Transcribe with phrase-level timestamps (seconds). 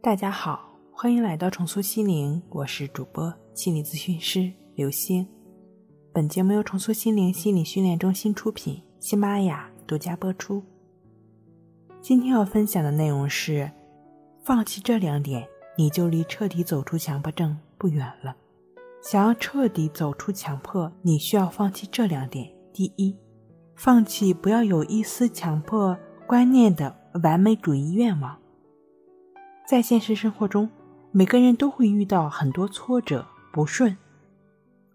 [0.00, 5.26] 大家好，欢迎来到重塑心灵，我是主播心理咨询师刘星。
[6.12, 10.62] 本节目由重塑心灵心理训练中心出品，喜马拉雅独家播出。
[12.00, 13.68] 今天要分享的内容是：
[14.44, 15.44] 放弃这两点，
[15.76, 18.36] 你就离彻底走出强迫症不远了。
[19.02, 22.48] 想要彻底走出强迫，你需要放弃这两点。
[22.72, 23.16] 第一，
[23.74, 28.38] 放弃不要有一丝强迫观念的完美主义愿望。
[29.68, 30.70] 在现实生活中，
[31.12, 33.94] 每个人都会遇到很多挫折、不顺，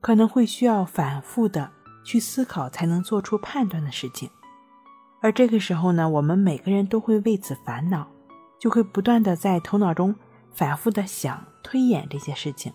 [0.02, 1.70] 可能会需要反复的
[2.04, 4.28] 去思考才能做出判断的事情。
[5.22, 8.08] 而这个时候呢，我们每个人都会为此烦恼，
[8.60, 10.16] 就会不断的在头脑中
[10.56, 12.74] 反复的想、推演这些事情。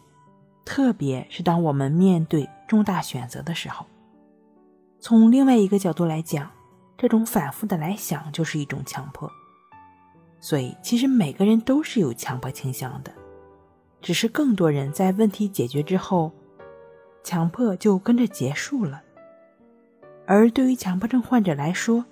[0.64, 3.84] 特别是当我们面对重大选择的时候，
[5.00, 6.48] 从另外一个角度来讲，
[6.96, 9.28] 这种反复的来想就是一种强迫。
[10.40, 13.12] 所以，其实每个人都是有强迫倾向的，
[14.00, 16.30] 只是更多人在问题解决之后，
[17.24, 19.02] 强迫就跟着结束了。
[20.26, 22.04] 而对于强迫症患者来说，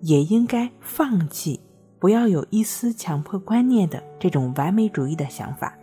[0.00, 1.58] 也应该放弃
[1.98, 5.76] 不要有一丝强迫观念的这种完美主义的想法。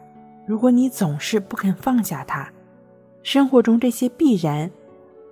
[0.46, 2.52] 如果你总是不肯放下它，
[3.24, 4.70] 生活中这些必然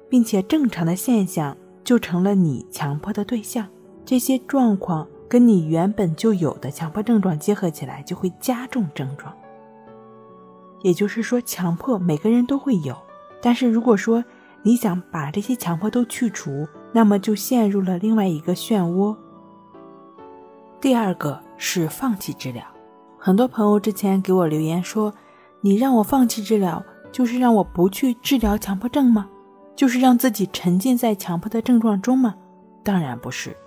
[0.10, 3.68] 并且正常的现象就成了你强迫的对象，
[4.04, 5.08] 这些状况。
[5.30, 9.34] 跟你原本就有的强迫症状结合起来，就会加重症状。
[10.82, 12.96] 也就是说，强迫每个人都会有，
[13.42, 14.24] 但是如果说
[14.62, 19.16] 你想把这些强迫都去除，那么就陷入了另外一个漩涡。
[20.80, 22.64] 第二个是放弃治疗。
[23.18, 25.14] 很多朋友之前给我留言说
[25.62, 29.28] ：“你让我放弃治疗，就是让我不去治疗强迫症吗？
[29.76, 32.36] 就是让自己沉浸在强迫的症状中吗？”
[32.86, 33.58] 当然不是。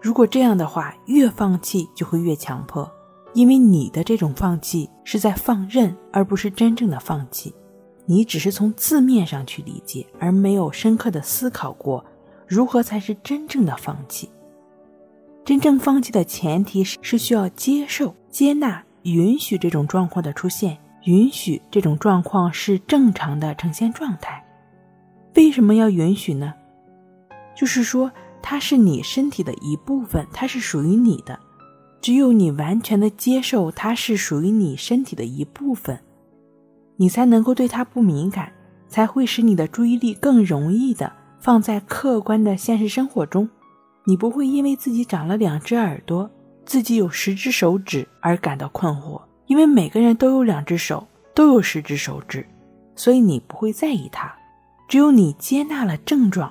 [0.00, 2.88] 如果这样的话，越放弃就会越强迫，
[3.34, 7.52] 因为你的这种放弃是在放任，而不是真正的放弃。
[8.06, 12.04] 你只是从字面上去理解，而没有深刻的思考过
[12.46, 14.30] 如何才是真正的放弃。
[15.44, 24.44] 真正放弃的前提是是需要接受、接纳、允许这种状况的出现，允许这种状况是正常的呈现状态。
[25.34, 26.54] 为什么要允许呢？
[27.56, 28.12] 就是说。
[28.42, 31.38] 它是你身体的一部分，它是属于你的。
[32.00, 35.98] 只有你完全的接受它是属于你身体的一部分，
[36.96, 38.52] 你才能够对它不敏感，
[38.88, 43.48] 才会使你的注意力更容易的放在客观的现实生活中。
[44.04, 46.30] 你不会因为自己长了两只耳朵，
[46.64, 52.46] 自己有十只手指而感到困惑，因为每个人都有两只手，都有十只手指，
[52.94, 54.32] 所以你不会在意它。
[54.88, 56.50] 只有你接纳了症状。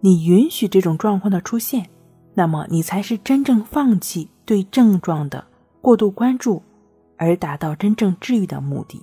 [0.00, 1.88] 你允许这种状况的出现，
[2.34, 5.44] 那么你才是真正放弃对症状的
[5.80, 6.62] 过度关注，
[7.16, 9.02] 而达到真正治愈的目的。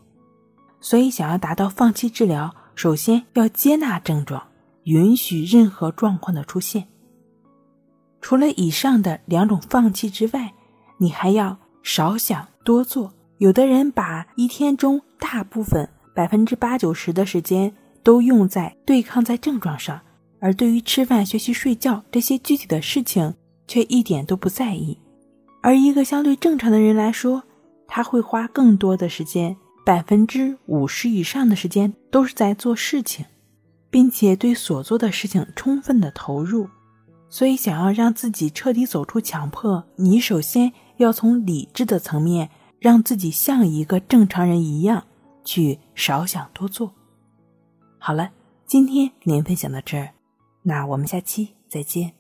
[0.80, 4.42] 所以，想要达到放弃治疗，首先要接纳症状，
[4.84, 6.88] 允许任何状况的出现。
[8.22, 10.54] 除了以上的两种放弃之外，
[10.98, 13.14] 你还要少想多做。
[13.40, 20.00] 有的人把一天中大部分百分之八九十的时间都用在对抗在症状上。
[20.46, 23.34] 而对于吃饭、学习、睡觉这些具体的事情，
[23.68, 24.96] 却一点都不在意。
[25.64, 27.42] 而一个相对正常的人来说，
[27.88, 33.26] 他会花更多的时间，百分之五十以上的时间都是在做事情，
[33.90, 36.70] 并且对所做的事情充分的投入。
[37.28, 45.08] 所以，想要让自己彻底走出强迫，你首先要从理智的层面，让自己像一个正常人一样，
[45.44, 46.94] 去少想多做。
[47.98, 48.30] 好了，
[48.68, 50.15] 今天您分享到这儿。
[50.68, 52.16] 那我们下期再见。